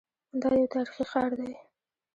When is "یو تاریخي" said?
0.59-1.03